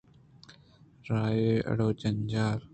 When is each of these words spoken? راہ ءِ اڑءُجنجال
راہ 1.07 1.31
ءِ 1.47 1.65
اڑءُجنجال 1.69 2.59